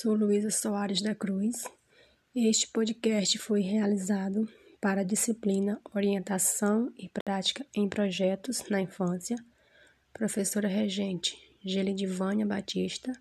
Sou 0.00 0.14
Luísa 0.14 0.48
Soares 0.48 1.02
da 1.02 1.12
Cruz. 1.12 1.64
Este 2.32 2.68
podcast 2.68 3.36
foi 3.36 3.62
realizado 3.62 4.48
para 4.80 5.00
a 5.00 5.04
disciplina 5.04 5.80
Orientação 5.92 6.92
e 6.96 7.10
Prática 7.24 7.66
em 7.74 7.88
Projetos 7.88 8.62
na 8.70 8.80
Infância, 8.80 9.36
professora 10.12 10.68
regente 10.68 11.36
Gelidivânia 11.60 12.46
Batista. 12.46 13.12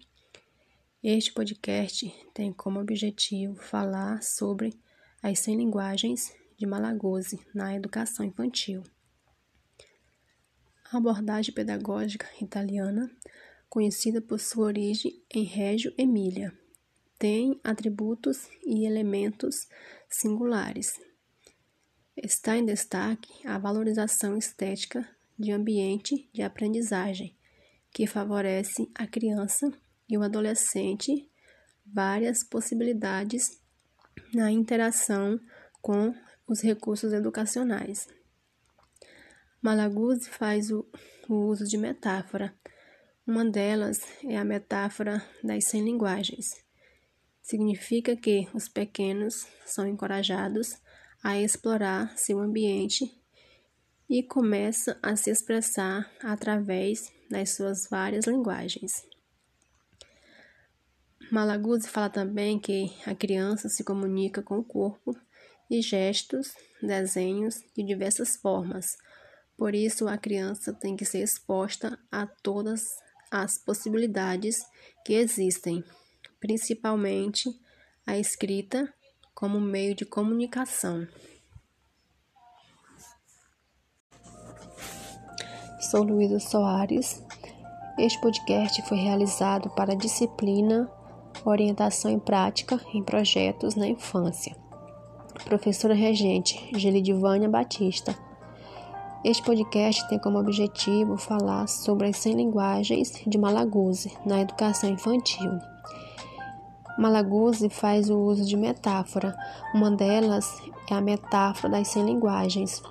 Este 1.01 1.33
podcast 1.33 2.13
tem 2.31 2.53
como 2.53 2.79
objetivo 2.79 3.55
falar 3.55 4.21
sobre 4.21 4.79
as 5.23 5.39
100 5.39 5.57
linguagens 5.57 6.31
de 6.55 6.67
Malaguzzi 6.67 7.39
na 7.55 7.75
educação 7.75 8.23
infantil. 8.23 8.83
A 10.91 10.97
abordagem 10.97 11.55
pedagógica 11.55 12.27
italiana 12.39 13.09
conhecida 13.67 14.21
por 14.21 14.39
sua 14.39 14.67
origem 14.67 15.19
em 15.33 15.43
Reggio 15.43 15.91
Emília. 15.97 16.53
Tem 17.17 17.59
atributos 17.63 18.47
e 18.65 18.85
elementos 18.85 19.55
singulares. 20.09 20.87
Está 22.15 22.57
em 22.57 22.65
destaque 22.65 23.47
a 23.47 23.57
valorização 23.57 24.37
estética 24.37 25.07
de 25.37 25.51
ambiente 25.51 26.29
de 26.33 26.41
aprendizagem, 26.41 27.35
que 27.91 28.07
favorece 28.07 28.89
a 28.95 29.07
criança 29.07 29.71
e 30.09 30.17
o 30.17 30.23
adolescente 30.23 31.29
várias 31.85 32.43
possibilidades 32.43 33.61
na 34.33 34.51
interação 34.51 35.39
com 35.81 36.13
os 36.47 36.61
recursos 36.61 37.13
educacionais. 37.13 38.07
Malaguzzi 39.61 40.29
faz 40.29 40.71
o, 40.71 40.85
o 41.27 41.35
uso 41.47 41.65
de 41.65 41.77
metáfora 41.77 42.53
uma 43.27 43.43
delas 43.43 43.99
é 44.23 44.37
a 44.37 44.45
metáfora 44.45 45.21
das 45.43 45.65
cem 45.65 45.83
linguagens. 45.83 46.66
Significa 47.47 48.13
que 48.13 48.45
os 48.53 48.67
pequenos 48.67 49.47
são 49.65 49.87
encorajados 49.87 50.75
a 51.23 51.39
explorar 51.39 52.13
seu 52.17 52.39
ambiente 52.39 53.09
e 54.09 54.21
começam 54.21 54.93
a 55.01 55.15
se 55.15 55.29
expressar 55.29 56.11
através 56.21 57.09
das 57.31 57.55
suas 57.55 57.87
várias 57.89 58.25
linguagens. 58.25 59.07
Malaguzzi 61.31 61.87
fala 61.87 62.09
também 62.09 62.59
que 62.59 62.91
a 63.05 63.15
criança 63.15 63.69
se 63.69 63.81
comunica 63.81 64.43
com 64.43 64.59
o 64.59 64.63
corpo 64.63 65.17
e 65.71 65.81
gestos, 65.81 66.53
desenhos 66.81 67.63
de 67.73 67.81
diversas 67.81 68.35
formas. 68.35 68.97
Por 69.55 69.73
isso, 69.73 70.09
a 70.09 70.17
criança 70.17 70.73
tem 70.73 70.97
que 70.97 71.05
ser 71.05 71.19
exposta 71.19 71.97
a 72.11 72.27
todas 72.27 72.83
as 73.31 73.57
possibilidades 73.57 74.57
que 75.05 75.13
existem, 75.13 75.81
principalmente 76.39 77.49
a 78.05 78.17
escrita 78.17 78.93
como 79.33 79.59
meio 79.59 79.95
de 79.95 80.05
comunicação. 80.05 81.07
Sou 85.79 86.03
Luísa 86.03 86.39
Soares. 86.39 87.23
Este 87.97 88.19
podcast 88.21 88.81
foi 88.83 88.97
realizado 88.97 89.69
para 89.71 89.93
a 89.93 89.97
disciplina 89.97 90.91
Orientação 91.45 92.11
em 92.11 92.19
Prática 92.19 92.79
em 92.93 93.03
Projetos 93.03 93.75
na 93.75 93.87
Infância. 93.87 94.55
Professora 95.45 95.93
Regente 95.93 96.69
Gelidivânia 96.77 97.47
Batista 97.47 98.15
este 99.23 99.43
podcast 99.43 100.07
tem 100.07 100.19
como 100.19 100.39
objetivo 100.39 101.17
falar 101.17 101.67
sobre 101.67 102.07
as 102.07 102.17
100 102.17 102.35
linguagens 102.35 103.11
de 103.25 103.37
Malaguzzi 103.37 104.15
na 104.25 104.39
educação 104.39 104.89
infantil. 104.89 105.59
Malaguzzi 106.97 107.69
faz 107.69 108.09
o 108.09 108.17
uso 108.17 108.45
de 108.45 108.57
metáfora. 108.57 109.37
Uma 109.73 109.91
delas 109.91 110.51
é 110.89 110.93
a 110.93 111.01
metáfora 111.01 111.73
das 111.73 111.89
100 111.89 112.05
linguagens. 112.05 112.81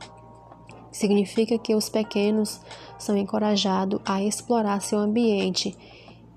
Significa 0.92 1.58
que 1.58 1.74
os 1.74 1.88
pequenos 1.88 2.60
são 2.98 3.16
encorajados 3.16 4.00
a 4.04 4.22
explorar 4.22 4.80
seu 4.80 4.98
ambiente 4.98 5.76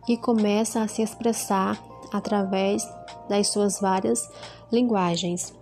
e 0.08 0.18
começam 0.18 0.82
a 0.82 0.88
se 0.88 1.02
expressar 1.02 1.82
através 2.12 2.88
das 3.30 3.48
suas 3.50 3.80
várias 3.80 4.28
linguagens. 4.72 5.54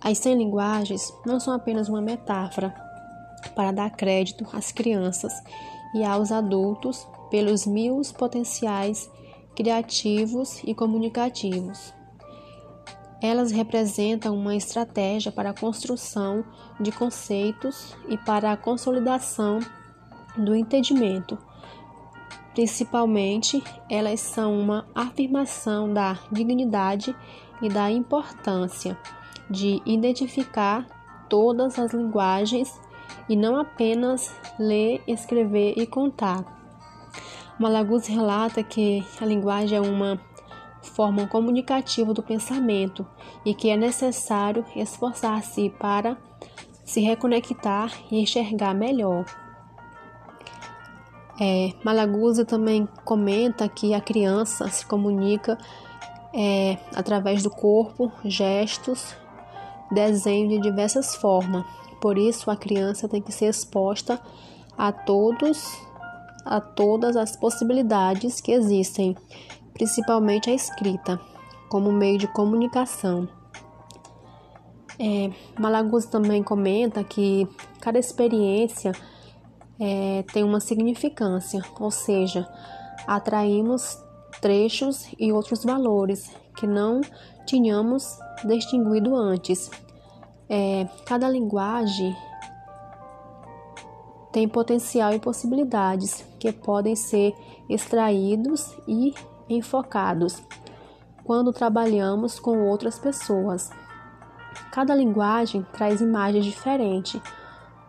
As 0.00 0.18
100 0.18 0.36
linguagens 0.36 1.14
não 1.24 1.38
são 1.38 1.54
apenas 1.54 1.88
uma 1.88 2.00
metáfora, 2.00 2.74
para 3.54 3.72
dar 3.72 3.90
crédito 3.90 4.46
às 4.52 4.72
crianças 4.72 5.32
e 5.94 6.04
aos 6.04 6.30
adultos 6.32 7.06
pelos 7.30 7.66
mil 7.66 8.00
potenciais 8.16 9.08
criativos 9.54 10.62
e 10.64 10.74
comunicativos. 10.74 11.92
Elas 13.22 13.50
representam 13.50 14.34
uma 14.34 14.56
estratégia 14.56 15.30
para 15.30 15.50
a 15.50 15.54
construção 15.54 16.44
de 16.80 16.90
conceitos 16.90 17.94
e 18.08 18.16
para 18.16 18.52
a 18.52 18.56
consolidação 18.56 19.60
do 20.36 20.54
entendimento. 20.54 21.36
Principalmente, 22.54 23.62
elas 23.88 24.20
são 24.20 24.58
uma 24.58 24.86
afirmação 24.94 25.92
da 25.92 26.18
dignidade 26.32 27.14
e 27.60 27.68
da 27.68 27.90
importância 27.90 28.98
de 29.48 29.82
identificar 29.84 30.86
todas 31.28 31.78
as 31.78 31.92
linguagens 31.92 32.80
e 33.28 33.36
não 33.36 33.56
apenas 33.56 34.34
ler, 34.58 35.02
escrever 35.06 35.74
e 35.76 35.86
contar. 35.86 36.59
Malaguzzi 37.60 38.10
relata 38.10 38.62
que 38.62 39.04
a 39.20 39.26
linguagem 39.26 39.76
é 39.76 39.80
uma 39.82 40.18
forma 40.80 41.26
comunicativa 41.26 42.14
do 42.14 42.22
pensamento 42.22 43.06
e 43.44 43.52
que 43.52 43.68
é 43.68 43.76
necessário 43.76 44.64
esforçar-se 44.74 45.68
para 45.78 46.16
se 46.86 47.02
reconectar 47.02 47.92
e 48.10 48.18
enxergar 48.18 48.74
melhor. 48.74 49.26
É, 51.38 51.74
Malaguzzi 51.84 52.46
também 52.46 52.88
comenta 53.04 53.68
que 53.68 53.92
a 53.92 54.00
criança 54.00 54.66
se 54.70 54.86
comunica 54.86 55.58
é, 56.32 56.78
através 56.96 57.42
do 57.42 57.50
corpo, 57.50 58.10
gestos, 58.24 59.14
desenho 59.90 60.48
de 60.48 60.60
diversas 60.60 61.14
formas. 61.14 61.66
Por 62.00 62.16
isso, 62.16 62.50
a 62.50 62.56
criança 62.56 63.06
tem 63.06 63.20
que 63.20 63.32
ser 63.32 63.48
exposta 63.48 64.18
a 64.78 64.90
todos, 64.90 65.78
a 66.44 66.60
todas 66.60 67.16
as 67.16 67.36
possibilidades 67.36 68.40
que 68.40 68.52
existem, 68.52 69.16
principalmente 69.72 70.50
a 70.50 70.54
escrita, 70.54 71.20
como 71.68 71.92
meio 71.92 72.18
de 72.18 72.26
comunicação. 72.28 73.28
É, 74.98 75.30
Malaguzzi 75.58 76.10
também 76.10 76.42
comenta 76.42 77.02
que 77.02 77.48
cada 77.80 77.98
experiência 77.98 78.92
é, 79.78 80.22
tem 80.32 80.44
uma 80.44 80.60
significância, 80.60 81.62
ou 81.78 81.90
seja, 81.90 82.46
atraímos 83.06 83.96
trechos 84.42 85.06
e 85.18 85.32
outros 85.32 85.64
valores 85.64 86.30
que 86.56 86.66
não 86.66 87.00
tínhamos 87.46 88.04
distinguido 88.44 89.16
antes. 89.16 89.70
É, 90.48 90.86
cada 91.06 91.28
linguagem 91.28 92.14
tem 94.32 94.48
potencial 94.48 95.12
e 95.12 95.18
possibilidades 95.18 96.24
que 96.38 96.52
podem 96.52 96.94
ser 96.94 97.34
extraídos 97.68 98.76
e 98.86 99.14
enfocados 99.48 100.42
quando 101.24 101.52
trabalhamos 101.52 102.38
com 102.38 102.66
outras 102.66 102.98
pessoas. 102.98 103.70
Cada 104.72 104.94
linguagem 104.94 105.66
traz 105.72 106.00
imagens 106.00 106.44
diferentes, 106.44 107.20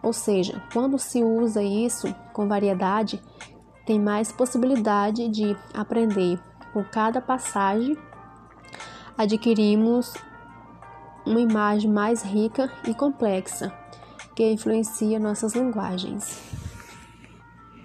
ou 0.02 0.14
seja, 0.14 0.62
quando 0.74 0.98
se 0.98 1.24
usa 1.24 1.62
isso 1.62 2.14
com 2.34 2.48
variedade, 2.48 3.22
tem 3.86 4.00
mais 4.00 4.32
possibilidade 4.32 5.28
de 5.30 5.56
aprender. 5.74 6.40
Com 6.74 6.84
cada 6.84 7.20
passagem, 7.20 7.98
adquirimos 9.18 10.14
uma 11.26 11.40
imagem 11.40 11.92
mais 11.92 12.24
rica 12.24 12.72
e 12.88 12.94
complexa 12.94 13.74
que 14.36 14.52
influencia 14.52 15.20
nossas 15.20 15.56
linguagens. 15.56 16.38